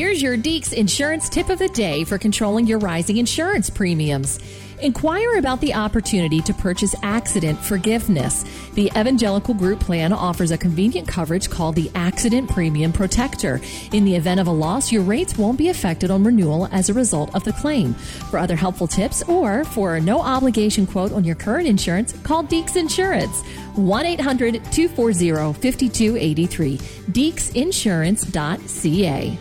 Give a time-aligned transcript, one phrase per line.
[0.00, 4.40] Here's your Deeks insurance tip of the day for controlling your rising insurance premiums.
[4.80, 8.46] Inquire about the opportunity to purchase accident forgiveness.
[8.72, 13.60] The Evangelical Group Plan offers a convenient coverage called the Accident Premium Protector.
[13.92, 16.94] In the event of a loss, your rates won't be affected on renewal as a
[16.94, 17.92] result of the claim.
[17.92, 22.42] For other helpful tips or for a no obligation quote on your current insurance, call
[22.42, 23.42] Deeks Insurance.
[23.74, 26.78] 1 800 240 5283.
[26.78, 29.38] DeeksInsurance.ca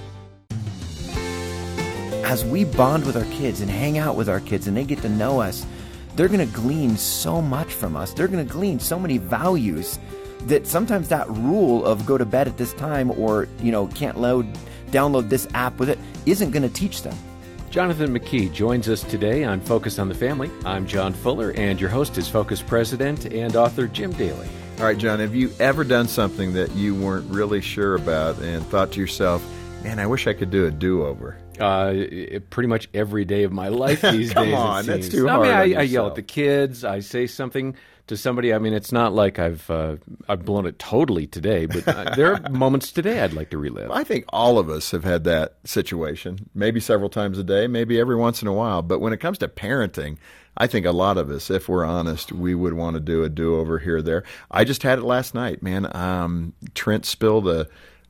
[2.29, 5.01] as we bond with our kids and hang out with our kids and they get
[5.01, 5.65] to know us,
[6.15, 8.13] they're going to glean so much from us.
[8.13, 9.97] They're going to glean so many values
[10.41, 14.19] that sometimes that rule of go to bed at this time or, you know, can't
[14.19, 14.47] load
[14.91, 17.17] download this app with it isn't going to teach them.
[17.71, 20.51] Jonathan McKee joins us today on Focus on the Family.
[20.65, 24.47] I'm John Fuller, and your host is Focus President and author Jim Daly.
[24.77, 28.63] All right, John, have you ever done something that you weren't really sure about and
[28.67, 29.43] thought to yourself,
[29.83, 31.37] man, I wish I could do a do over?
[31.59, 34.53] Uh, pretty much every day of my life these Come days.
[34.53, 35.43] Come on, that's too I hard.
[35.43, 36.83] Mean, I, I, yell at the kids.
[36.83, 37.75] I say something
[38.07, 38.53] to somebody.
[38.53, 42.33] I mean, it's not like I've uh, I've blown it totally today, but uh, there
[42.33, 43.91] are moments today I'd like to relive.
[43.91, 47.99] I think all of us have had that situation, maybe several times a day, maybe
[47.99, 48.81] every once in a while.
[48.81, 50.17] But when it comes to parenting,
[50.57, 53.29] I think a lot of us, if we're honest, we would want to do a
[53.29, 54.23] do over here or there.
[54.51, 55.95] I just had it last night, man.
[55.95, 57.67] Um, Trent spilled a,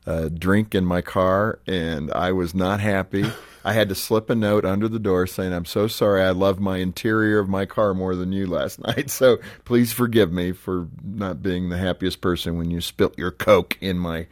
[0.10, 3.26] a drink in my car, and I was not happy.
[3.64, 6.24] I had to slip a note under the door saying, I'm so sorry.
[6.24, 9.12] I love my interior of my car more than you last night.
[9.12, 13.78] So please forgive me for not being the happiest person when you spilt your Coke
[13.82, 14.26] in my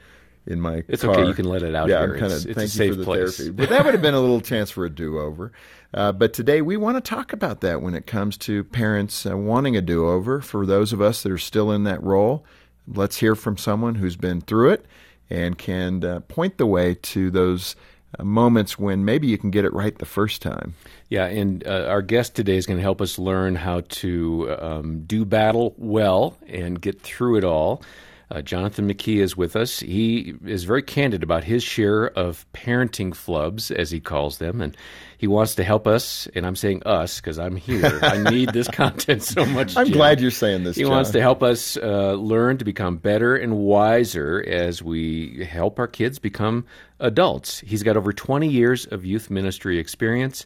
[0.48, 0.84] in my car.
[0.88, 1.14] it's car.
[1.14, 1.28] okay.
[1.28, 2.14] You can let it out yeah, here.
[2.14, 3.38] I'm kinda, it's thank a safe you for the place.
[3.38, 3.52] therapy.
[3.54, 5.52] But that would have been a little chance for a do-over.
[5.94, 9.38] Uh, but today we want to talk about that when it comes to parents uh,
[9.38, 10.40] wanting a do-over.
[10.42, 12.46] For those of us that are still in that role,
[12.88, 14.86] let's hear from someone who's been through it
[15.30, 17.76] and can uh, point the way to those
[18.18, 20.76] uh, moments when maybe you can get it right the first time.
[21.10, 25.04] Yeah, and uh, our guest today is going to help us learn how to um,
[25.06, 27.82] do battle well and get through it all.
[28.30, 29.80] Uh, Jonathan McKee is with us.
[29.80, 34.76] He is very candid about his share of parenting flubs, as he calls them, and
[35.18, 36.28] he wants to help us.
[36.36, 38.00] And I'm saying us because I'm here.
[38.04, 39.78] I need this content so much.
[39.78, 39.94] I'm Jim.
[39.96, 40.76] glad you're saying this.
[40.76, 40.92] He John.
[40.92, 45.88] wants to help us uh, learn to become better and wiser as we help our
[45.88, 46.66] kids become
[47.00, 47.62] adults.
[47.62, 50.46] He's got over 20 years of youth ministry experience.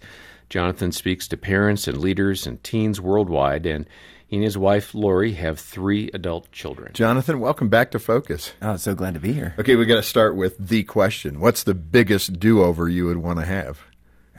[0.49, 3.87] Jonathan speaks to parents and leaders and teens worldwide, and
[4.31, 6.93] he and his wife Lori have three adult children.
[6.93, 8.53] Jonathan, welcome back to Focus.
[8.61, 9.53] Oh, so glad to be here.
[9.59, 11.41] Okay, we got to start with the question.
[11.41, 13.81] What's the biggest do-over you would want to have?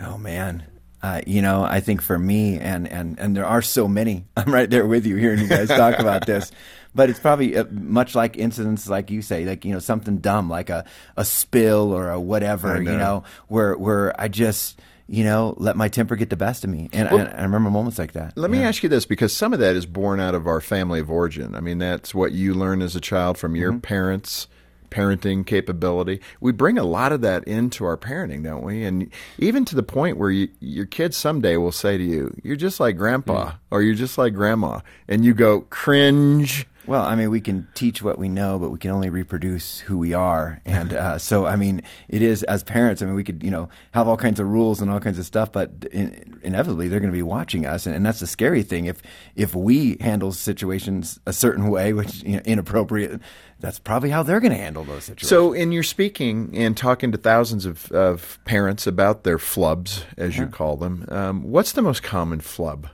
[0.00, 0.64] Oh man,
[1.02, 4.24] uh, you know, I think for me, and, and, and there are so many.
[4.36, 6.50] I'm right there with you hearing you guys talk about this.
[6.94, 10.50] But it's probably uh, much like incidents, like you say, like you know, something dumb,
[10.50, 10.84] like a,
[11.16, 12.92] a spill or a whatever, know.
[12.92, 14.78] you know, where where I just
[15.12, 17.70] you know let my temper get the best of me, and, Well, and I remember
[17.70, 18.32] moments like that.
[18.34, 21.00] Let me ask you this because some of that is born out of our family
[21.00, 21.54] of origin.
[21.54, 23.80] I mean, that's what you learn as a child from your mm-hmm.
[23.80, 24.48] parents'
[24.88, 26.20] parenting capability.
[26.40, 28.84] We bring a lot of that into our parenting, don't we?
[28.84, 32.56] And even to the point where you, your kids someday will say to you, You're
[32.56, 33.54] just like grandpa mm.
[33.70, 34.80] or you're just like grandma.
[35.08, 36.66] And you go, Cringe.
[36.86, 39.98] Well, I mean, we can teach what we know, but we can only reproduce who
[39.98, 40.60] we are.
[40.64, 43.02] And uh, so, I mean, it is as parents.
[43.02, 45.24] I mean, we could, you know, have all kinds of rules and all kinds of
[45.24, 48.62] stuff, but in, inevitably they're going to be watching us, and, and that's the scary
[48.62, 48.86] thing.
[48.86, 49.02] If
[49.36, 53.20] if we handle situations a certain way, which you know, inappropriate,
[53.60, 55.28] that's probably how they're going to handle those situations.
[55.28, 60.36] So, in your speaking and talking to thousands of, of parents about their flubs, as
[60.36, 62.88] you call them, um, what's the most common flub?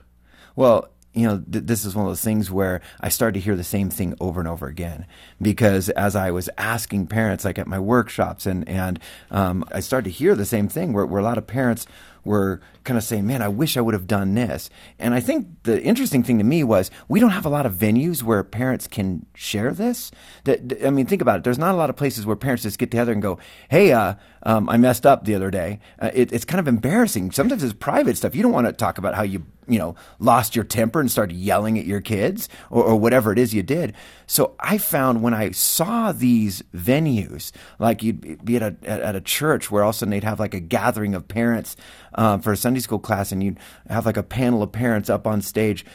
[0.55, 0.89] Well,
[1.19, 3.63] you know, th- this is one of those things where I started to hear the
[3.63, 5.05] same thing over and over again
[5.41, 8.99] because as I was asking parents, like at my workshops, and and
[9.31, 11.85] um, I started to hear the same thing where, where a lot of parents
[12.29, 14.69] were kind of saying, "Man, I wish I would have done this."
[14.99, 17.73] And I think the interesting thing to me was we don't have a lot of
[17.73, 20.11] venues where parents can share this.
[20.43, 21.43] That I mean, think about it.
[21.43, 23.39] There's not a lot of places where parents just get together and go,
[23.69, 24.13] "Hey, uh,
[24.43, 27.31] um, I messed up the other day." Uh, it, it's kind of embarrassing.
[27.31, 28.35] Sometimes it's private stuff.
[28.35, 31.35] You don't want to talk about how you you know lost your temper and started
[31.35, 33.93] yelling at your kids or, or whatever it is you did.
[34.27, 39.21] So I found when I saw these venues, like you'd be at a at a
[39.21, 41.75] church where all of a sudden they'd have like a gathering of parents
[42.19, 43.57] um, for a Sunday school class, and you'd
[43.89, 45.85] have like a panel of parents up on stage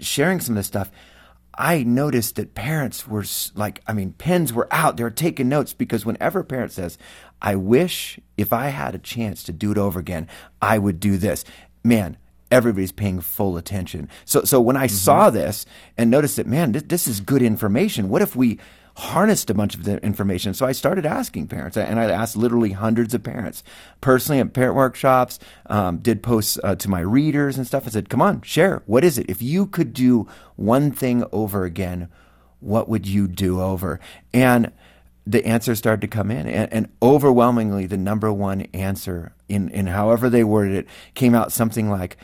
[0.00, 0.90] sharing some of this stuff.
[1.54, 3.24] I noticed that parents were
[3.54, 4.98] like, I mean, pens were out.
[4.98, 6.98] They were taking notes because whenever a parent says,
[7.40, 10.28] I wish if I had a chance to do it over again,
[10.60, 11.42] I would do this.
[11.82, 12.18] Man,
[12.50, 14.10] everybody's paying full attention.
[14.26, 15.64] So, so when I saw this
[15.96, 18.10] and noticed that, man, this, this is good information.
[18.10, 18.58] What if we
[18.94, 20.54] harnessed a bunch of the information.
[20.54, 23.62] So I started asking parents, and I asked literally hundreds of parents
[24.00, 27.86] personally at parent workshops, um, did posts uh, to my readers and stuff.
[27.86, 28.82] I said, come on, share.
[28.86, 29.28] What is it?
[29.28, 32.08] If you could do one thing over again,
[32.60, 33.98] what would you do over?
[34.32, 34.72] And
[35.26, 36.46] the answers started to come in.
[36.46, 41.52] And, and, overwhelmingly, the number one answer, in, in however they worded it, came out
[41.52, 42.16] something like,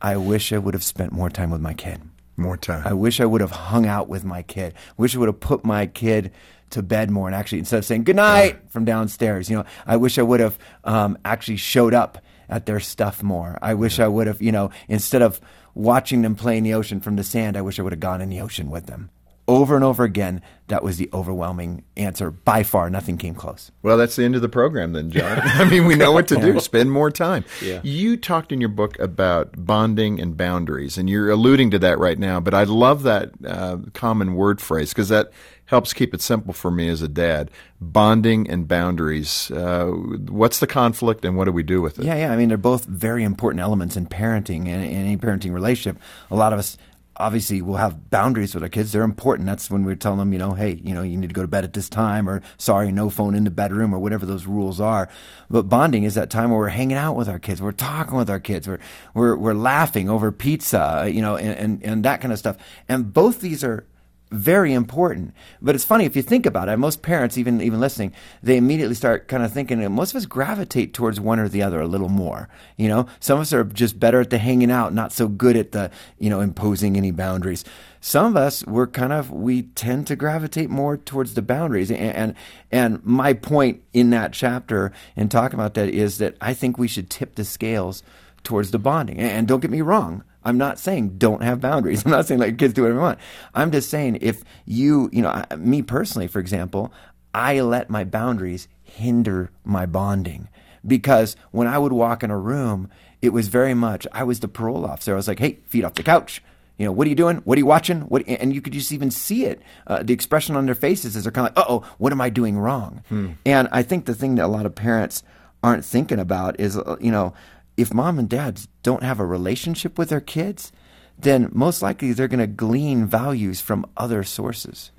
[0.00, 2.00] I wish I would have spent more time with my kid.
[2.40, 2.86] More time.
[2.86, 4.74] I wish I would have hung out with my kid.
[4.96, 6.32] Wish I would have put my kid
[6.70, 8.68] to bed more and actually, instead of saying good night yeah.
[8.70, 12.80] from downstairs, you know, I wish I would have um, actually showed up at their
[12.80, 13.58] stuff more.
[13.60, 14.06] I wish yeah.
[14.06, 15.40] I would have, you know, instead of
[15.74, 18.20] watching them play in the ocean from the sand, I wish I would have gone
[18.20, 19.10] in the ocean with them
[19.50, 22.30] over and over again, that was the overwhelming answer.
[22.30, 23.72] By far, nothing came close.
[23.82, 25.40] Well, that's the end of the program, then, John.
[25.42, 26.58] I mean, we know what to do.
[26.60, 27.44] Spend more time.
[27.60, 27.80] Yeah.
[27.82, 32.18] You talked in your book about bonding and boundaries, and you're alluding to that right
[32.18, 32.38] now.
[32.38, 35.32] But I love that uh, common word phrase because that
[35.66, 37.50] helps keep it simple for me as a dad.
[37.80, 39.50] Bonding and boundaries.
[39.50, 42.04] Uh, what's the conflict, and what do we do with it?
[42.04, 42.32] Yeah, yeah.
[42.32, 46.00] I mean, they're both very important elements in parenting and in any parenting relationship.
[46.30, 46.76] A lot of us
[47.20, 48.92] obviously we'll have boundaries with our kids.
[48.92, 49.46] They're important.
[49.46, 51.48] That's when we're telling them, you know, hey, you know, you need to go to
[51.48, 54.80] bed at this time, or sorry, no phone in the bedroom, or whatever those rules
[54.80, 55.08] are.
[55.48, 58.30] But bonding is that time where we're hanging out with our kids, we're talking with
[58.30, 58.80] our kids, we're
[59.14, 62.56] we're we're laughing over pizza, you know, and and, and that kind of stuff.
[62.88, 63.86] And both these are
[64.30, 65.34] very important.
[65.60, 66.76] But it's funny if you think about it.
[66.76, 68.12] Most parents, even even listening,
[68.42, 69.80] they immediately start kind of thinking.
[69.92, 72.48] Most of us gravitate towards one or the other a little more.
[72.76, 75.56] You know, some of us are just better at the hanging out, not so good
[75.56, 77.64] at the you know imposing any boundaries.
[78.00, 81.90] Some of us we're kind of we tend to gravitate more towards the boundaries.
[81.90, 82.34] And and,
[82.70, 86.88] and my point in that chapter in talking about that is that I think we
[86.88, 88.02] should tip the scales
[88.42, 89.18] towards the bonding.
[89.18, 92.02] And don't get me wrong, I'm not saying don't have boundaries.
[92.04, 93.18] I'm not saying let your kids do whatever they want.
[93.54, 96.92] I'm just saying if you, you know, me personally, for example,
[97.34, 100.48] I let my boundaries hinder my bonding
[100.86, 102.90] because when I would walk in a room,
[103.22, 105.12] it was very much I was the parole officer.
[105.12, 106.42] I was like, "Hey, feet off the couch."
[106.78, 107.38] You know, what are you doing?
[107.44, 108.02] What are you watching?
[108.02, 108.26] What?
[108.26, 111.32] And you could just even see it, uh, the expression on their faces as they're
[111.32, 113.32] kind of like, "Uh oh, what am I doing wrong?" Hmm.
[113.44, 115.22] And I think the thing that a lot of parents
[115.62, 117.34] aren't thinking about is, uh, you know,
[117.76, 120.72] if mom and dad don't have a relationship with their kids,
[121.18, 124.90] then most likely they're going to glean values from other sources.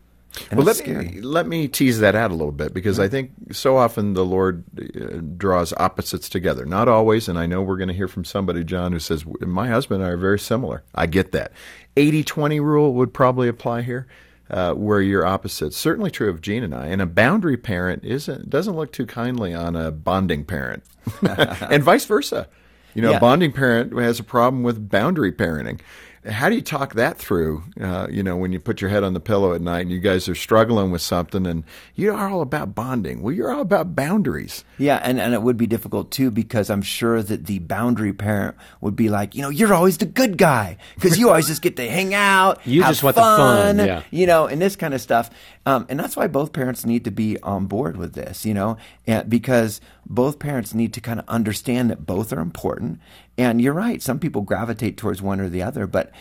[0.50, 1.09] And well, let scary.
[1.09, 4.23] me let me tease that out a little bit because I think so often the
[4.23, 6.65] Lord uh, draws opposites together.
[6.65, 9.68] Not always, and I know we're going to hear from somebody, John, who says my
[9.68, 10.83] husband and I are very similar.
[10.95, 11.51] I get that.
[11.97, 14.07] 80-20 rule would probably apply here.
[14.50, 15.77] Uh, where you're opposites.
[15.77, 16.88] Certainly true of Jean and I.
[16.88, 20.83] And a boundary parent isn't doesn't look too kindly on a bonding parent,
[21.21, 22.50] and vice versa.
[22.93, 23.17] You know, yeah.
[23.17, 25.79] a bonding parent has a problem with boundary parenting.
[26.29, 27.63] How do you talk that through?
[27.79, 30.00] Uh, you know, when you put your head on the pillow at night and you
[30.00, 31.63] guys are struggling with something, and
[31.95, 33.23] you are all about bonding.
[33.23, 34.63] Well, you're all about boundaries.
[34.77, 38.56] Yeah, and, and it would be difficult too because I'm sure that the boundary parent
[38.81, 41.75] would be like, you know, you're always the good guy because you always just get
[41.77, 44.03] to hang out, you have just want fun, the fun, yeah.
[44.12, 45.31] you know, and this kind of stuff.
[45.65, 48.77] Um, and that's why both parents need to be on board with this, you know,
[49.07, 53.00] and because both parents need to kind of understand that both are important
[53.49, 54.01] and you're right.
[54.01, 56.11] Some people gravitate towards one or the other, but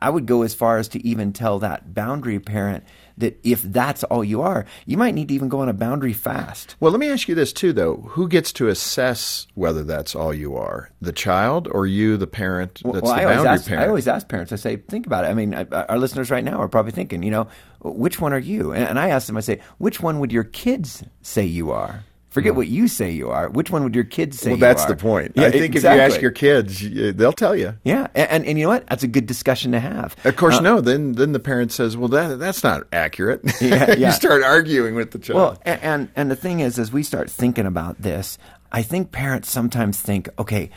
[0.00, 2.84] I would go as far as to even tell that boundary parent
[3.18, 6.12] that if that's all you are, you might need to even go on a boundary
[6.12, 6.76] fast.
[6.80, 10.32] Well, let me ask you this too, though: Who gets to assess whether that's all
[10.32, 10.90] you are?
[11.00, 12.74] The child or you, the parent?
[12.74, 13.84] That's well, the boundary ask, parent.
[13.84, 14.52] I always ask parents.
[14.52, 15.28] I say, think about it.
[15.28, 17.48] I mean, uh, uh, our listeners right now are probably thinking, you know,
[17.82, 18.72] which one are you?
[18.72, 22.04] And I ask them, I say, which one would your kids say you are?
[22.30, 22.58] Forget hmm.
[22.58, 23.48] what you say you are.
[23.48, 24.50] Which one would your kids say?
[24.50, 25.32] Well, that's the point.
[25.34, 26.00] Yeah, I think exactly.
[26.00, 27.76] if you ask your kids, they'll tell you.
[27.82, 28.86] Yeah, and, and, and you know what?
[28.86, 30.14] That's a good discussion to have.
[30.24, 30.80] Of course, uh, no.
[30.80, 35.10] Then then the parent says, "Well, that that's not accurate." Yeah, you start arguing with
[35.10, 35.36] the child.
[35.36, 38.38] Well, and, and and the thing is, as we start thinking about this,
[38.72, 40.70] I think parents sometimes think, okay,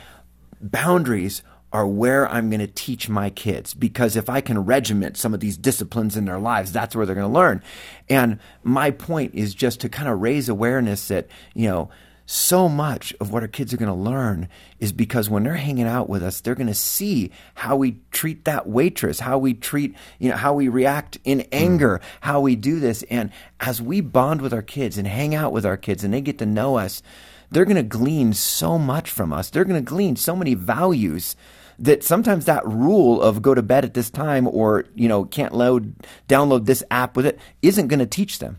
[0.59, 5.33] boundaries are where I'm going to teach my kids because if I can regiment some
[5.33, 7.63] of these disciplines in their lives, that's where they're going to learn.
[8.07, 11.89] And my point is just to kind of raise awareness that, you know,
[12.25, 14.47] so much of what our kids are going to learn
[14.79, 18.45] is because when they're hanging out with us, they're going to see how we treat
[18.45, 21.47] that waitress, how we treat, you know, how we react in mm.
[21.51, 22.07] anger, mm.
[22.21, 23.03] how we do this.
[23.03, 26.21] And as we bond with our kids and hang out with our kids and they
[26.21, 27.03] get to know us,
[27.51, 29.49] they're going to glean so much from us.
[29.49, 31.35] They're going to glean so many values
[31.79, 35.53] that sometimes that rule of go to bed at this time or you know can't
[35.53, 35.95] load
[36.27, 38.57] download this app with it isn't going to teach them.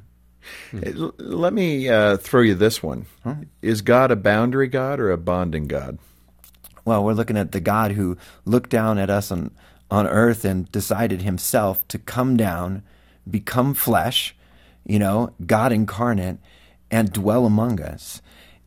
[0.71, 1.09] Hmm.
[1.19, 3.37] Let me uh, throw you this one: huh?
[3.63, 5.99] Is God a boundary God or a bonding God?
[6.85, 9.51] Well, we're looking at the God who looked down at us on
[9.91, 12.83] on earth and decided Himself to come down,
[13.29, 14.37] become flesh,
[14.85, 16.39] you know, God incarnate,
[16.91, 18.21] and dwell among us.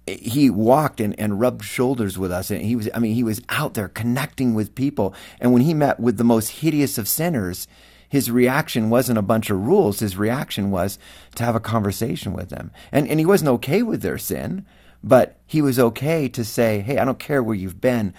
[0.08, 2.50] He walked and, and rubbed shoulders with us.
[2.50, 5.14] And he was, I mean, he was out there connecting with people.
[5.40, 7.68] And when he met with the most hideous of sinners,
[8.10, 10.00] his reaction wasn't a bunch of rules.
[10.00, 10.98] His reaction was
[11.36, 12.72] to have a conversation with them.
[12.92, 14.66] And, and he wasn't okay with their sin,
[15.04, 18.14] but he was okay to say, Hey, I don't care where you've been.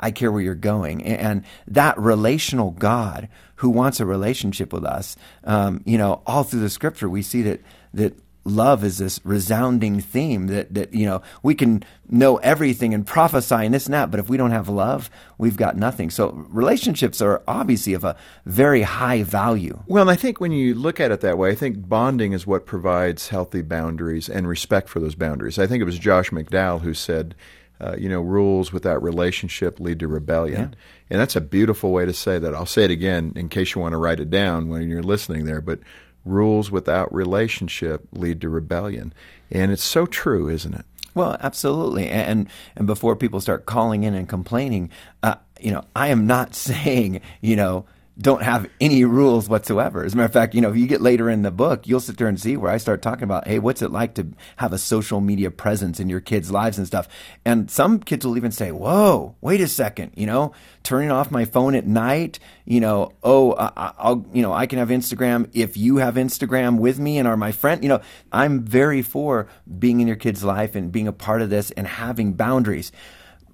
[0.00, 1.04] I care where you're going.
[1.04, 6.60] And that relational God who wants a relationship with us, um, you know, all through
[6.60, 7.60] the scripture, we see that,
[7.94, 13.06] that love is this resounding theme that, that, you know, we can know everything and
[13.06, 16.08] prophesy and this and that, but if we don't have love, we've got nothing.
[16.10, 19.82] So relationships are obviously of a very high value.
[19.86, 22.46] Well, and I think when you look at it that way, I think bonding is
[22.46, 25.58] what provides healthy boundaries and respect for those boundaries.
[25.58, 27.34] I think it was Josh McDowell who said,
[27.80, 30.60] uh, you know, rules without relationship lead to rebellion.
[30.72, 30.78] Yeah.
[31.10, 32.54] And that's a beautiful way to say that.
[32.54, 35.44] I'll say it again in case you want to write it down when you're listening
[35.44, 35.60] there.
[35.60, 35.80] But
[36.26, 39.14] rules without relationship lead to rebellion.
[39.50, 40.84] And it's so true, isn't it?
[41.14, 42.08] Well, absolutely.
[42.08, 44.90] And and before people start calling in and complaining,
[45.22, 47.86] uh, you know, I am not saying, you know,
[48.18, 50.02] don't have any rules whatsoever.
[50.02, 52.00] As a matter of fact, you know, if you get later in the book, you'll
[52.00, 54.72] sit there and see where I start talking about, hey, what's it like to have
[54.72, 57.08] a social media presence in your kids' lives and stuff.
[57.44, 61.44] And some kids will even say, whoa, wait a second, you know, turning off my
[61.44, 65.98] phone at night, you know, oh, I'll, you know, I can have Instagram if you
[65.98, 67.82] have Instagram with me and are my friend.
[67.82, 68.00] You know,
[68.32, 69.46] I'm very for
[69.78, 72.92] being in your kid's life and being a part of this and having boundaries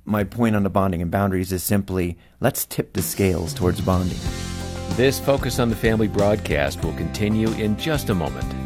[0.05, 4.19] my point on the bonding and boundaries is simply let's tip the scales towards bonding.
[4.97, 8.62] This Focus on the Family broadcast will continue in just a moment.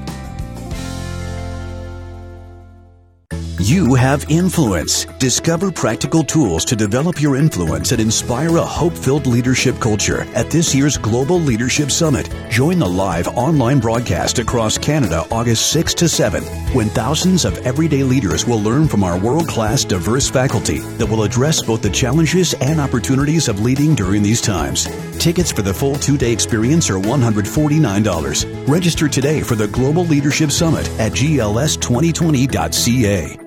[3.59, 5.07] You have influence.
[5.19, 10.51] Discover practical tools to develop your influence and inspire a hope filled leadership culture at
[10.51, 12.29] this year's Global Leadership Summit.
[12.51, 16.45] Join the live online broadcast across Canada August 6 to 7,
[16.75, 21.23] when thousands of everyday leaders will learn from our world class diverse faculty that will
[21.23, 24.87] address both the challenges and opportunities of leading during these times.
[25.19, 28.69] Tickets for the full two day experience are $149.
[28.69, 33.46] Register today for the Global Leadership Summit at gls2020.ca.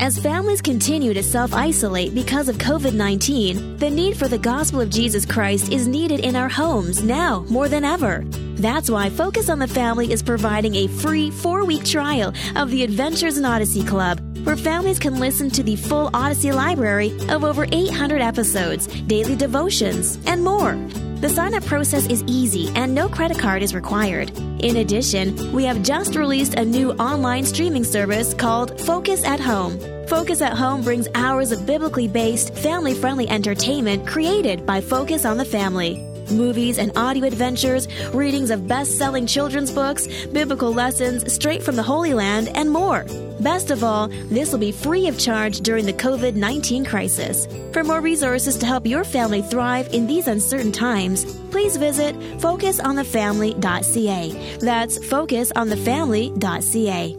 [0.00, 4.80] As families continue to self isolate because of COVID 19, the need for the gospel
[4.80, 8.24] of Jesus Christ is needed in our homes now more than ever.
[8.54, 12.84] That's why Focus on the Family is providing a free four week trial of the
[12.84, 17.66] Adventures in Odyssey Club, where families can listen to the full Odyssey library of over
[17.70, 20.76] 800 episodes, daily devotions, and more.
[21.20, 24.30] The sign up process is easy and no credit card is required.
[24.60, 29.80] In addition, we have just released a new online streaming service called Focus at Home.
[30.06, 35.38] Focus at Home brings hours of biblically based, family friendly entertainment created by Focus on
[35.38, 41.62] the Family movies and audio adventures, readings of best selling children's books, biblical lessons straight
[41.62, 43.04] from the Holy Land, and more.
[43.40, 47.46] Best of all, this will be free of charge during the COVID 19 crisis.
[47.72, 54.56] For more resources to help your family thrive in these uncertain times, please visit focusonthefamily.ca.
[54.58, 57.16] That's focusonthefamily.ca.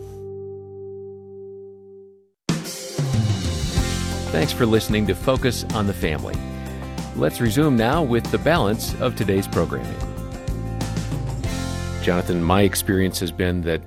[4.32, 6.36] Thanks for listening to Focus on the Family.
[7.20, 9.94] Let's resume now with the balance of today's programming.
[12.02, 13.82] Jonathan, my experience has been that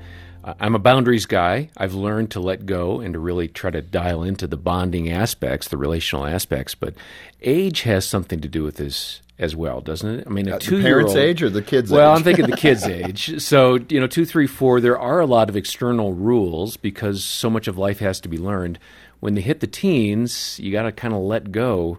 [0.44, 1.70] I'm a boundaries guy.
[1.78, 5.68] I've learned to let go and to really try to dial into the bonding aspects,
[5.68, 6.74] the relational aspects.
[6.74, 6.92] But
[7.40, 10.26] age has something to do with this as well, doesn't it?
[10.26, 11.96] I mean, a uh, two-year-old age or the kids' age.
[11.96, 12.18] well, age?
[12.18, 13.40] I'm thinking the kids' age.
[13.40, 14.78] So you know, two, three, four.
[14.78, 18.36] There are a lot of external rules because so much of life has to be
[18.36, 18.78] learned.
[19.20, 21.96] When they hit the teens, you got to kind of let go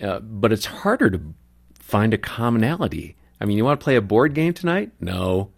[0.00, 1.20] uh, but it's harder to
[1.78, 3.16] find a commonality.
[3.40, 4.90] I mean, you want to play a board game tonight?
[5.00, 5.50] No.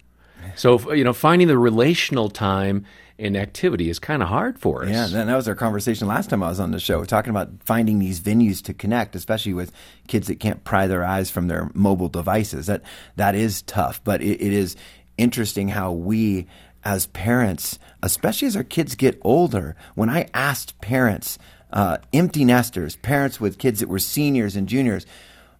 [0.55, 2.85] So you know, finding the relational time
[3.17, 4.89] and activity is kind of hard for us.
[4.89, 7.99] Yeah, that was our conversation last time I was on the show, talking about finding
[7.99, 9.71] these venues to connect, especially with
[10.07, 12.67] kids that can't pry their eyes from their mobile devices.
[12.67, 12.81] That
[13.17, 14.75] that is tough, but it, it is
[15.17, 16.47] interesting how we
[16.85, 21.37] as parents, especially as our kids get older, when I asked parents
[21.71, 25.05] uh, empty nesters, parents with kids that were seniors and juniors,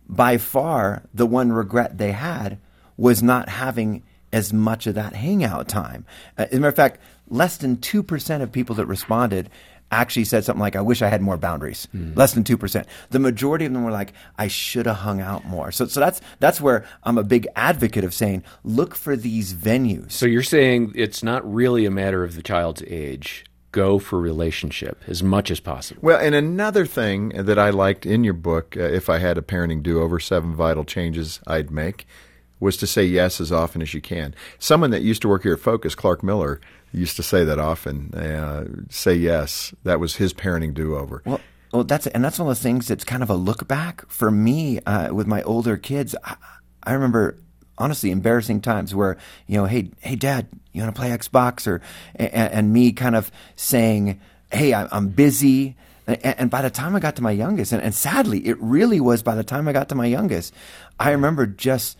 [0.07, 2.59] by far the one regret they had
[2.97, 6.05] was not having as much of that hangout time.
[6.37, 9.49] Uh, as a matter of fact, less than 2% of people that responded
[9.91, 11.87] actually said something like, I wish I had more boundaries.
[11.95, 12.15] Mm.
[12.15, 12.85] Less than 2%.
[13.09, 15.71] The majority of them were like, I should have hung out more.
[15.71, 20.11] So, so that's, that's where I'm a big advocate of saying, look for these venues.
[20.11, 25.03] So you're saying it's not really a matter of the child's age go for relationship
[25.07, 25.99] as much as possible.
[26.03, 29.41] Well, and another thing that I liked in your book, uh, if I had a
[29.41, 32.07] parenting do over, seven vital changes I'd make,
[32.59, 34.35] was to say yes as often as you can.
[34.57, 36.59] Someone that used to work here at Focus, Clark Miller,
[36.91, 38.13] used to say that often.
[38.13, 39.73] Uh, say yes.
[39.83, 41.21] That was his parenting do-over.
[41.25, 41.39] Well,
[41.71, 44.31] well, that's and that's one of the things that's kind of a look back for
[44.31, 46.15] me uh, with my older kids.
[46.23, 46.35] I,
[46.83, 47.37] I remember
[47.79, 49.17] honestly embarrassing times where
[49.47, 51.81] you know, hey, hey, Dad, you want to play Xbox, or
[52.15, 54.19] and, and me kind of saying,
[54.51, 55.75] hey, I'm busy.
[56.07, 59.21] And, by the time I got to my youngest, and, and sadly, it really was
[59.21, 60.55] by the time I got to my youngest,
[60.99, 61.97] I remember just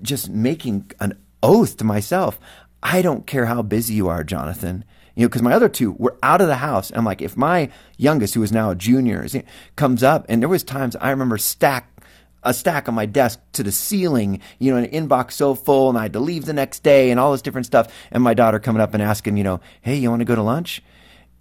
[0.00, 2.40] just making an oath to myself.
[2.82, 4.84] I don't care how busy you are, Jonathan.
[5.14, 6.90] You know, because my other two were out of the house.
[6.90, 9.26] And I'm like, if my youngest, who is now a junior,
[9.74, 11.95] comes up, and there was times I remember stack
[12.46, 15.98] a stack on my desk to the ceiling, you know, an inbox so full, and
[15.98, 17.92] I had to leave the next day, and all this different stuff.
[18.10, 20.42] And my daughter coming up and asking, you know, hey, you want to go to
[20.42, 20.82] lunch?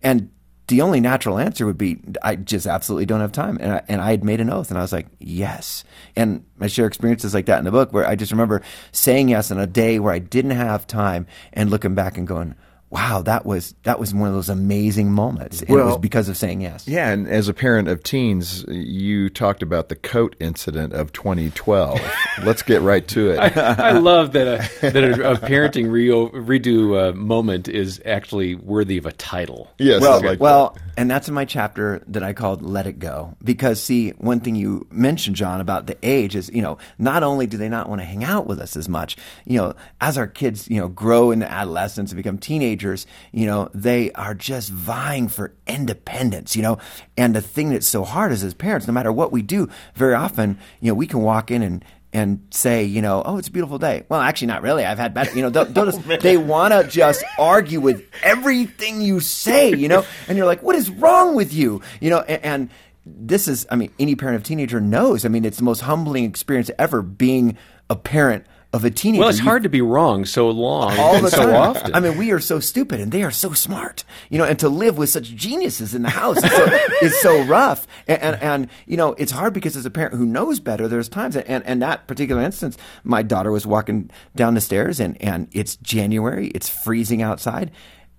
[0.02, 0.32] And
[0.68, 3.58] the only natural answer would be, I just absolutely don't have time.
[3.62, 5.84] And I, and I had made an oath and I was like, yes.
[6.16, 9.52] And I share experiences like that in the book where I just remember saying yes
[9.52, 12.56] on a day where I didn't have time and looking back and going,
[12.96, 15.60] wow, that was that was one of those amazing moments.
[15.62, 16.88] And well, it was because of saying yes.
[16.88, 22.00] Yeah, and as a parent of teens, you talked about the coat incident of 2012.
[22.46, 23.58] Let's get right to it.
[23.58, 28.56] I, I love that a, that a, a parenting re- redo uh, moment is actually
[28.56, 29.70] worthy of a title.
[29.78, 30.00] Yes.
[30.00, 30.84] Well, like well, that.
[30.96, 34.56] and that's in my chapter that I called "Let It Go" because see, one thing
[34.56, 38.00] you mentioned, John, about the age is you know not only do they not want
[38.00, 41.32] to hang out with us as much, you know, as our kids you know grow
[41.32, 46.62] into adolescence and become teenagers teenagers, you know, they are just vying for independence, you
[46.62, 46.78] know.
[47.18, 50.14] And the thing that's so hard is as parents, no matter what we do, very
[50.14, 53.52] often, you know, we can walk in and and say, you know, oh, it's a
[53.52, 54.06] beautiful day.
[54.08, 54.86] Well, actually, not really.
[54.86, 55.36] I've had better.
[55.36, 59.76] You know, they'll, they'll just, oh, they want to just argue with everything you say.
[59.76, 61.82] You know, and you're like, what is wrong with you?
[62.00, 62.70] You know, and, and
[63.06, 65.26] this is, I mean, any parent of teenager knows.
[65.26, 67.58] I mean, it's the most humbling experience ever being
[67.90, 69.22] a parent of a teenager.
[69.22, 71.56] Well, it's hard to be wrong so long all and the so time.
[71.56, 71.96] often.
[71.96, 74.68] I mean, we are so stupid and they are so smart, you know, and to
[74.68, 76.66] live with such geniuses in the house is so,
[77.02, 77.88] is so rough.
[78.06, 81.08] And, and, and, you know, it's hard because as a parent who knows better, there's
[81.08, 85.48] times, and, and that particular instance, my daughter was walking down the stairs and, and
[85.54, 87.72] it's January, it's freezing outside.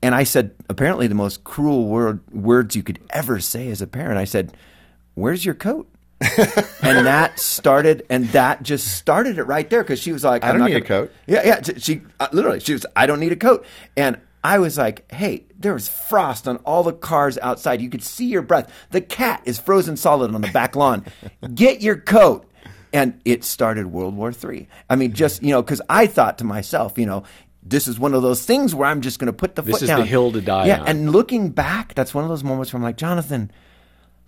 [0.03, 3.87] And I said, apparently the most cruel word, words you could ever say as a
[3.87, 4.17] parent.
[4.19, 4.57] I said,
[5.15, 5.87] where's your coat?
[6.83, 10.53] and that started, and that just started it right there because she was like, "I
[10.53, 11.61] don't need gonna, a coat." Yeah, yeah.
[11.77, 13.67] She uh, literally, she was, "I don't need a coat,"
[13.99, 17.83] and I was like, "Hey, there was frost on all the cars outside.
[17.83, 18.73] You could see your breath.
[18.93, 21.05] The cat is frozen solid on the back lawn.
[21.55, 22.51] Get your coat."
[22.95, 24.69] And it started World War III.
[24.89, 27.25] I mean, just you know, because I thought to myself, you know,
[27.63, 29.83] this is one of those things where I'm just going to put the this foot
[29.83, 30.01] is down.
[30.01, 30.89] the hill to die yeah, on.
[30.89, 33.51] and looking back, that's one of those moments where I'm like, Jonathan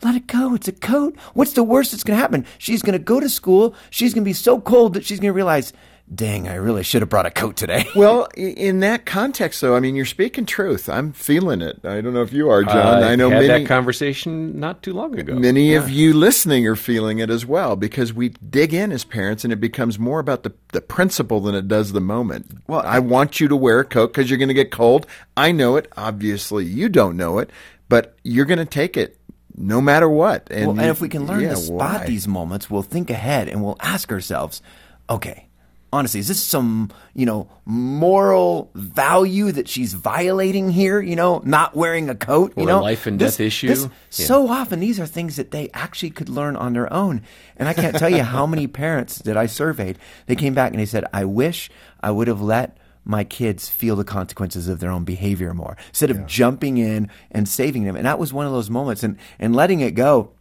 [0.02, 0.54] let it go.
[0.54, 1.16] It's a coat.
[1.34, 2.46] What's the worst that's going to happen?
[2.58, 3.74] She's going to go to school.
[3.90, 5.72] She's going to be so cold that she's going to realize,
[6.12, 7.86] dang, I really should have brought a coat today.
[7.98, 10.88] Well, in that context, though, I mean, you're speaking truth.
[10.88, 11.84] I'm feeling it.
[11.84, 13.02] I don't know if you are, uh, John.
[13.02, 15.34] I, I know had many that conversation not too long ago.
[15.34, 15.78] Many yeah.
[15.78, 19.52] of you listening are feeling it as well because we dig in as parents, and
[19.52, 22.62] it becomes more about the the principle than it does the moment.
[22.68, 25.06] Well, I want you to wear a coat because you're going to get cold.
[25.36, 25.90] I know it.
[25.96, 27.50] Obviously, you don't know it,
[27.88, 29.17] but you're going to take it
[29.58, 30.48] no matter what.
[30.50, 32.06] And, well, and if we can learn yeah, to spot why?
[32.06, 34.62] these moments, we'll think ahead and we'll ask ourselves,
[35.10, 35.48] okay,
[35.92, 41.74] honestly, is this some, you know, moral value that she's violating here, you know, not
[41.74, 42.80] wearing a coat, you or know?
[42.80, 43.68] life and this, death issue?
[43.68, 44.26] This, yeah.
[44.26, 47.22] So often these are things that they actually could learn on their own.
[47.56, 50.80] And I can't tell you how many parents that I surveyed, they came back and
[50.80, 54.90] they said, I wish I would have let my kids feel the consequences of their
[54.90, 56.26] own behavior more instead of yeah.
[56.26, 57.96] jumping in and saving them.
[57.96, 60.32] And that was one of those moments and, and letting it go.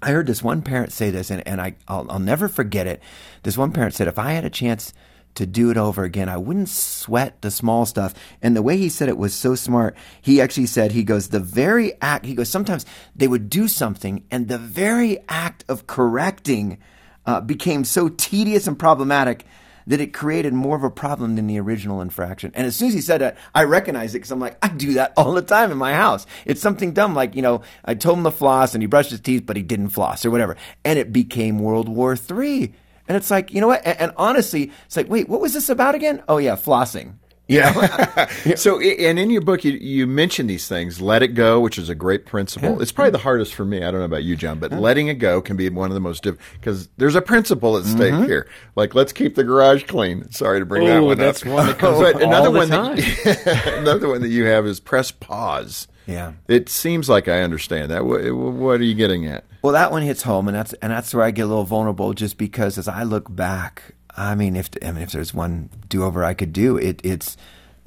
[0.00, 3.00] I heard this one parent say this and, and I, I'll, I'll never forget it.
[3.42, 4.92] This one parent said, if I had a chance
[5.34, 6.28] to do it over again.
[6.28, 8.14] I wouldn't sweat the small stuff.
[8.42, 9.96] And the way he said it was so smart.
[10.20, 12.84] He actually said, he goes, the very act, he goes, sometimes
[13.16, 16.78] they would do something and the very act of correcting
[17.24, 19.46] uh, became so tedious and problematic
[19.86, 22.52] that it created more of a problem than the original infraction.
[22.54, 24.94] And as soon as he said that, I recognized it because I'm like, I do
[24.94, 26.26] that all the time in my house.
[26.44, 29.20] It's something dumb like, you know, I told him to floss and he brushed his
[29.20, 30.56] teeth, but he didn't floss or whatever.
[30.84, 32.74] And it became World War III.
[33.08, 33.84] And it's like, you know what?
[33.84, 36.22] And, and honestly, it's like, wait, what was this about again?
[36.28, 37.14] Oh, yeah, flossing.
[38.44, 38.54] Yeah.
[38.54, 41.00] so, and in your book, you, you mention these things.
[41.00, 42.70] Let it go, which is a great principle.
[42.70, 42.78] Yeah.
[42.80, 43.78] It's probably the hardest for me.
[43.78, 44.78] I don't know about you, John, but yeah.
[44.78, 47.84] letting it go can be one of the most difficult because there's a principle at
[47.84, 48.24] stake mm-hmm.
[48.24, 48.48] here.
[48.74, 50.30] Like, let's keep the garage clean.
[50.30, 51.48] Sorry to bring Ooh, that one that's up.
[51.48, 55.88] one that but another one that, another one that you have is press pause.
[56.06, 56.32] Yeah.
[56.48, 58.04] It seems like I understand that.
[58.04, 59.44] What, what are you getting at?
[59.62, 62.12] Well, that one hits home, and that's and that's where I get a little vulnerable,
[62.14, 66.04] just because as I look back I mean, if I mean, if there's one do
[66.04, 67.36] over I could do, it, it's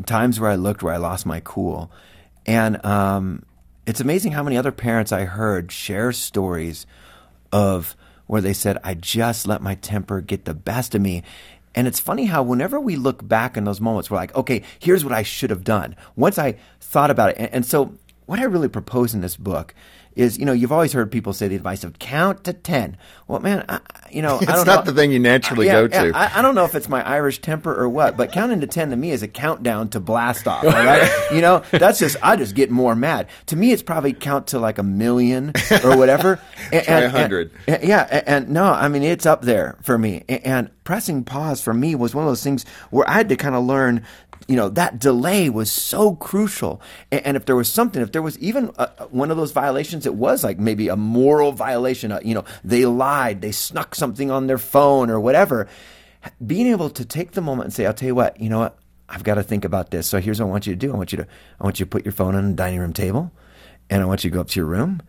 [0.05, 1.91] times where I looked where I lost my cool,
[2.45, 3.43] and um,
[3.85, 6.85] it's amazing how many other parents I heard share stories
[7.51, 7.95] of
[8.27, 11.23] where they said, "I just let my temper get the best of me."
[11.75, 15.03] And it's funny how whenever we look back in those moments, we're like, okay, here's
[15.03, 15.97] what I should have done.
[16.15, 17.37] Once I thought about it.
[17.37, 17.93] And, and so,
[18.27, 19.75] what I really propose in this book
[20.15, 22.97] is, you know, you've always heard people say the advice of count to 10.
[23.27, 24.91] Well, man, I, you know, it's I don't not know.
[24.91, 26.11] the thing you naturally yeah, go to.
[26.15, 28.91] I, I don't know if it's my Irish temper or what, but counting to 10
[28.91, 30.63] to me is a countdown to blast off.
[30.63, 31.09] All right.
[31.33, 33.27] you know, that's just, I just get more mad.
[33.47, 35.51] To me, it's probably count to like a million
[35.83, 36.39] or whatever.
[36.71, 37.51] And, Try a hundred.
[37.67, 38.07] yeah.
[38.09, 40.23] And, and no, I mean, it's up there for me.
[40.29, 43.35] And, and pressing pause for me was one of those things where I had to
[43.35, 44.05] kind of learn
[44.47, 48.37] you know that delay was so crucial and, if there was something if there was
[48.39, 52.33] even uh one of those violations it was like maybe a moral violation uh, you
[52.33, 55.67] know they lied they snuck something on their phone or whatever
[56.45, 58.77] being able to take the moment and say i'll tell you what you know what
[59.09, 60.95] i've got to think about this so here's what i want you to do i
[60.95, 61.27] want you to
[61.59, 63.31] i want you to put your phone on the dining room table
[63.89, 65.01] and i want you to go up to your room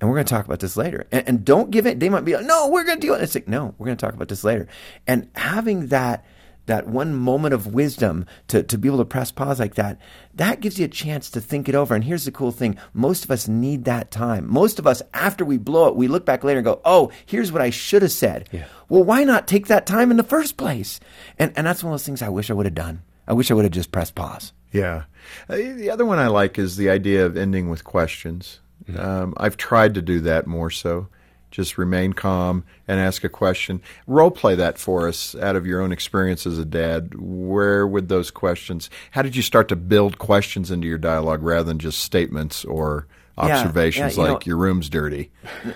[0.00, 1.06] and we're going to talk about this later.
[1.12, 2.00] And, and don't give it.
[2.00, 3.22] They might be like, no, we're going to do it.
[3.22, 4.66] It's like, no, we're going to talk about this later.
[5.06, 6.26] And having that
[6.66, 10.00] that one moment of wisdom to, to be able to press pause like that,
[10.34, 11.94] that gives you a chance to think it over.
[11.94, 12.76] And here's the cool thing.
[12.92, 14.50] Most of us need that time.
[14.50, 17.52] Most of us, after we blow it, we look back later and go, oh, here's
[17.52, 18.48] what I should have said.
[18.52, 18.66] Yeah.
[18.88, 21.00] Well, why not take that time in the first place?
[21.38, 23.02] And, and that's one of those things I wish I would have done.
[23.26, 24.52] I wish I would have just pressed pause.
[24.72, 25.04] Yeah.
[25.48, 28.60] Uh, the other one I like is the idea of ending with questions.
[28.98, 31.08] Um, I've tried to do that more so.
[31.54, 33.80] Just remain calm and ask a question.
[34.08, 37.14] Role play that for us out of your own experience as a dad.
[37.14, 41.62] Where would those questions, how did you start to build questions into your dialogue rather
[41.62, 43.06] than just statements or
[43.38, 45.30] observations yeah, you like know- your room's dirty?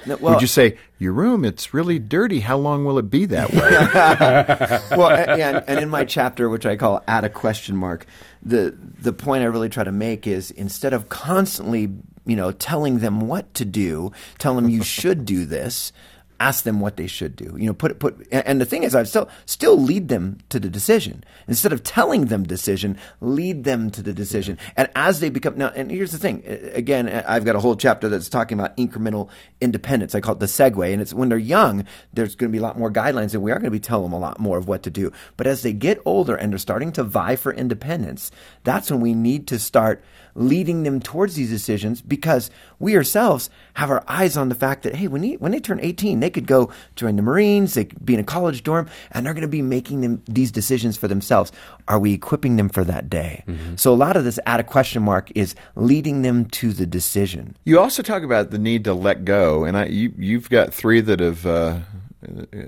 [0.05, 2.41] No, well- would you say, Your room, it's really dirty.
[2.41, 4.81] How long will it be that way?
[4.97, 8.05] well, and, and in my chapter, which I call "add a question mark,"
[8.43, 11.89] the the point I really try to make is instead of constantly,
[12.29, 15.93] you know, telling them what to do, tell them you should do this.
[16.41, 17.57] Ask them what they should do.
[17.59, 18.25] You know, put put.
[18.31, 22.27] And the thing is, I still still lead them to the decision instead of telling
[22.27, 22.97] them decision.
[23.21, 25.73] Lead them to the decision, and as they become now.
[25.75, 26.45] And here's the thing.
[26.75, 30.15] Again, I've got a whole chapter that's talking about incremental independence.
[30.15, 31.85] I call it the segue, and it's when they're young.
[32.13, 34.05] There's going to be a lot more guidelines, and we are going to be telling
[34.05, 35.11] them a lot more of what to do.
[35.37, 38.31] But as they get older and they're starting to vie for independence,
[38.63, 40.05] that's when we need to start
[40.39, 44.95] leading them towards these decisions because we ourselves have our eyes on the fact that
[44.95, 48.05] hey, when they, when they turn 18, they could go join the Marines, they could
[48.05, 51.09] be in a college dorm, and they're going to be making them these decisions for
[51.09, 51.51] themselves.
[51.89, 53.45] Are we equipping them for that day?
[53.77, 57.57] So a lot of this add a question mark is leading them to the decision.
[57.65, 61.01] You also talk about the need to let go, and I you you've got three
[61.01, 61.79] that have uh,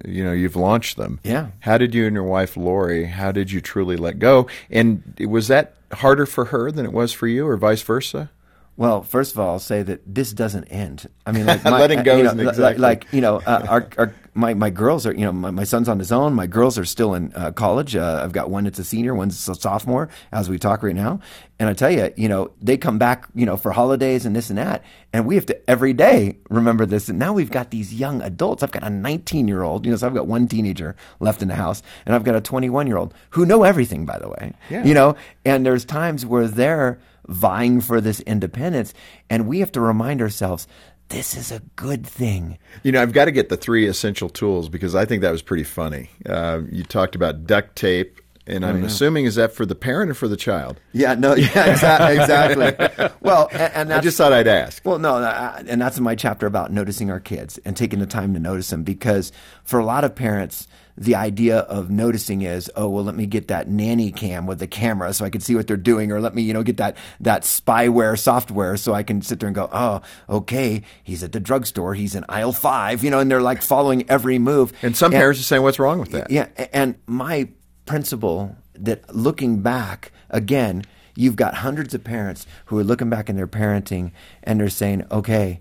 [0.05, 1.21] you know you've launched them.
[1.23, 1.49] Yeah.
[1.61, 3.05] How did you and your wife Lori?
[3.05, 4.49] How did you truly let go?
[4.71, 8.31] And was that harder for her than it was for you, or vice versa?
[8.77, 11.09] Well, first of all, I'll say that this doesn't end.
[11.27, 13.67] I mean, like Letting go you know, isn't li- li- exactly- like you know, uh,
[13.69, 16.35] our, our my my girls are you know my, my son's on his own.
[16.35, 17.97] My girls are still in uh, college.
[17.97, 21.21] Uh, I've got one that's a senior, one's a sophomore as we talk right now.
[21.59, 24.49] And I tell you, you know, they come back, you know, for holidays and this
[24.49, 27.09] and that, and we have to every day remember this.
[27.09, 28.63] And now we've got these young adults.
[28.63, 31.49] I've got a 19 year old, you know, so I've got one teenager left in
[31.49, 34.53] the house, and I've got a 21 year old who know everything, by the way.
[34.71, 34.85] Yeah.
[34.85, 36.99] You know, and there's times where they're
[37.31, 38.93] vying for this independence,
[39.29, 40.67] and we have to remind ourselves
[41.11, 42.59] this is a good thing.
[42.83, 45.43] You know, I've got to get the three essential tools because I think that was
[45.43, 46.11] pretty funny.
[46.25, 50.15] Uh, you talked about duct tape, and I'm assuming is that for the parent or
[50.15, 50.81] for the child?
[50.93, 53.09] Yeah, no, yeah, exa- exactly.
[53.21, 54.85] well, and, and I just thought I'd ask.
[54.85, 58.07] Well, no, uh, and that's in my chapter about noticing our kids and taking the
[58.07, 59.31] time to notice them because
[59.63, 60.67] for a lot of parents,
[61.01, 64.67] the idea of noticing is, oh, well, let me get that nanny cam with the
[64.67, 66.95] camera so I can see what they're doing, or let me, you know, get that
[67.21, 71.41] that spyware software so I can sit there and go, oh, okay, he's at the
[71.41, 74.75] drugstore, he's in aisle five, you know, and they're like following every move.
[74.83, 77.49] And some parents are saying, "What's wrong with that?" Yeah, and my
[77.87, 80.85] principle that looking back again,
[81.17, 85.05] you've got hundreds of parents who are looking back in their parenting and they're saying,
[85.11, 85.61] "Okay,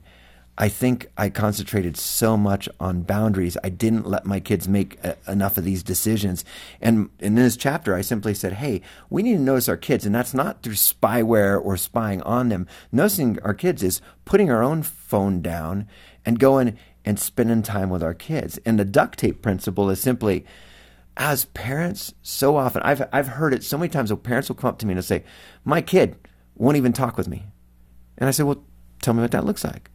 [0.62, 3.58] I think I concentrated so much on boundaries.
[3.63, 6.43] I didn't let my kids make uh, enough of these decisions."
[6.82, 10.13] And in this chapter, I simply said, "Hey, we need to notice our kids, and
[10.13, 12.67] that's not through spyware or spying on them.
[12.91, 15.88] Noticing our kids is putting our own phone down
[16.26, 20.45] and going and spending time with our kids." And the duct tape principle is simply
[21.15, 24.12] as parents, so often I've I've heard it so many times.
[24.24, 25.24] Parents will come up to me and say,
[25.63, 26.17] "My kid
[26.56, 27.45] won't even talk with me,"
[28.17, 28.62] and I say, "Well,
[29.02, 29.89] tell me what that looks like."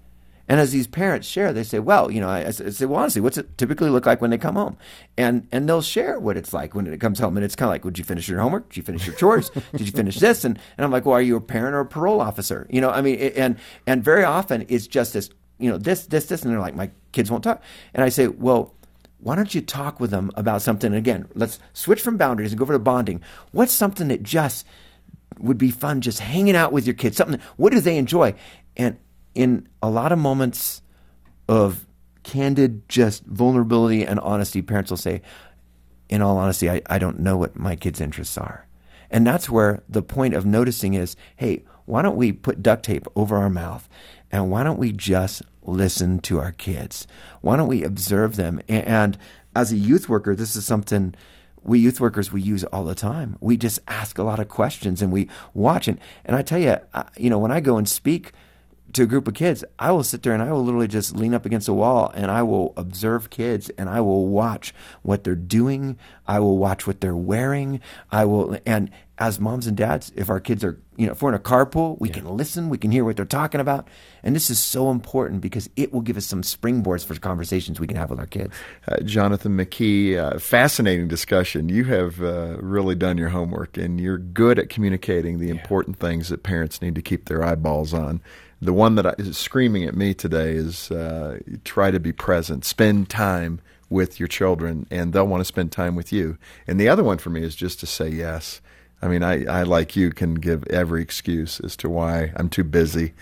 [0.49, 3.23] And as these parents share, they say, "Well, you know," I, I say, "Well, honestly,
[3.23, 4.77] what's it typically look like when they come home?"
[5.17, 7.73] And and they'll share what it's like when it comes home, and it's kind of
[7.73, 8.69] like, "Would you finish your homework?
[8.69, 9.51] Did you finish your chores?
[9.73, 11.87] Did you finish this?" And and I'm like, "Well, are you a parent or a
[11.87, 15.79] parole officer?" You know, I mean, and and very often it's just this, you know,
[15.79, 17.63] this this this, and they're like, "My kids won't talk,"
[17.95, 18.75] and I say, "Well."
[19.21, 20.89] Why don't you talk with them about something?
[20.89, 23.23] And again, let's switch from boundaries and go over to bonding.
[23.53, 24.67] What's something that just
[25.39, 27.17] would be fun just hanging out with your kids?
[27.17, 28.35] Something, what do they enjoy?
[28.77, 28.99] And
[29.35, 30.83] in a lot of moments
[31.49, 31.87] of
[32.23, 35.23] candid, just vulnerability and honesty, parents will say,
[36.09, 38.67] in all honesty, I, I don't know what my kids' interests are.
[39.11, 43.07] And that's where the point of noticing is hey, why don't we put duct tape
[43.15, 43.89] over our mouth
[44.33, 47.07] and why don't we just listen to our kids?
[47.41, 48.61] Why don't we observe them?
[48.69, 49.19] And
[49.55, 51.15] as a youth worker, this is something
[51.63, 53.37] we youth workers we use all the time.
[53.41, 56.77] We just ask a lot of questions and we watch and and I tell you,
[57.17, 58.33] you know, when I go and speak
[58.95, 61.35] to a group of kids, I will sit there and I will literally just lean
[61.35, 65.35] up against a wall and I will observe kids and I will watch what they're
[65.35, 65.99] doing.
[66.27, 67.81] I will watch what they're wearing.
[68.11, 71.29] I will, and as moms and dads, if our kids are, you know, if we're
[71.29, 72.15] in a carpool, we yeah.
[72.15, 73.87] can listen, we can hear what they're talking about.
[74.23, 77.87] And this is so important because it will give us some springboards for conversations we
[77.87, 78.55] can have with our kids.
[78.89, 81.69] Uh, Jonathan McKee, uh, fascinating discussion.
[81.69, 85.53] You have uh, really done your homework and you're good at communicating the yeah.
[85.53, 88.21] important things that parents need to keep their eyeballs on
[88.65, 93.11] the one that is screaming at me today is uh, try to be present, spend
[93.11, 96.39] time with your children, and they'll want to spend time with you.
[96.67, 98.61] And the other one for me is just to say yes.
[99.03, 102.65] I mean, I, I like you can give every excuse as to why I'm too
[102.65, 103.13] busy,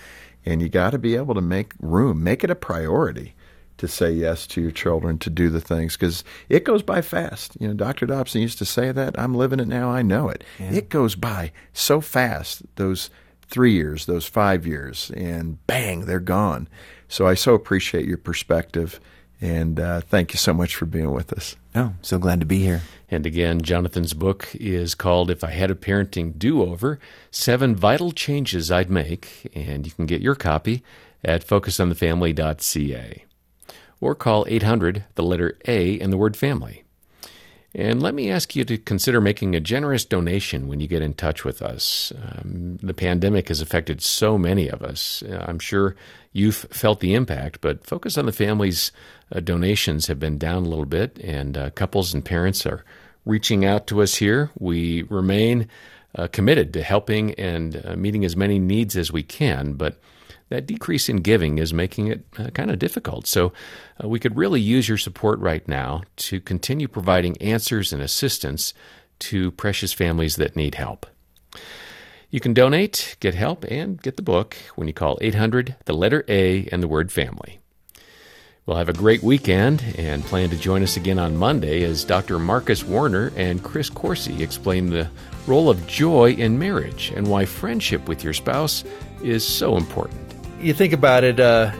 [0.46, 3.34] and you got to be able to make room, make it a priority
[3.78, 7.56] to say yes to your children to do the things because it goes by fast.
[7.58, 8.06] You know, Dr.
[8.06, 9.18] Dobson used to say that.
[9.18, 9.90] I'm living it now.
[9.90, 10.44] I know it.
[10.60, 10.72] Yeah.
[10.72, 12.62] It goes by so fast.
[12.76, 13.10] Those
[13.52, 16.68] three years, those five years, and bang, they're gone.
[17.06, 18.98] So I so appreciate your perspective,
[19.40, 21.54] and uh, thank you so much for being with us.
[21.74, 22.82] Oh, so glad to be here.
[23.10, 26.98] And again, Jonathan's book is called If I Had a Parenting Do Over
[27.30, 29.50] Seven Vital Changes I'd Make.
[29.54, 30.82] And you can get your copy
[31.22, 33.24] at focusonthefamily.ca
[34.00, 36.84] or call 800, the letter A, and the word family.
[37.74, 41.14] And let me ask you to consider making a generous donation when you get in
[41.14, 42.12] touch with us.
[42.22, 45.22] Um, the pandemic has affected so many of us.
[45.22, 45.96] Uh, I'm sure
[46.32, 48.92] you've felt the impact, but Focus on the Family's.
[49.34, 52.84] uh, donations have been down a little bit, and uh, couples and parents are
[53.24, 54.50] reaching out to us here.
[54.58, 55.68] We remain
[56.14, 59.98] uh, committed to helping and uh, meeting as many needs as we can, but
[60.52, 63.26] that decrease in giving is making it uh, kind of difficult.
[63.26, 63.52] So
[64.02, 68.74] uh, we could really use your support right now to continue providing answers and assistance
[69.20, 71.06] to precious families that need help.
[72.30, 76.24] You can donate, get help, and get the book when you call 800, the letter
[76.28, 77.58] A, and the word family.
[78.66, 82.38] We'll have a great weekend and plan to join us again on Monday as Dr.
[82.38, 85.10] Marcus Warner and Chris Coursey explain the
[85.46, 88.84] role of joy in marriage and why friendship with your spouse
[89.22, 90.21] is so important
[90.62, 91.72] you think about it, uh,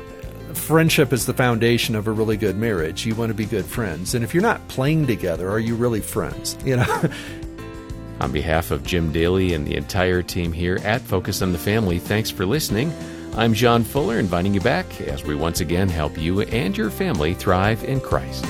[0.55, 3.07] friendship is the foundation of a really good marriage.
[3.07, 4.14] You want to be good friends.
[4.14, 6.57] And if you're not playing together, are you really friends?
[6.64, 7.03] You know?
[8.21, 11.99] on behalf of Jim Daly and the entire team here at Focus on the Family,
[11.99, 12.92] thanks for listening.
[13.35, 17.35] I'm John Fuller, inviting you back as we once again help you and your family
[17.35, 18.45] thrive in Christ.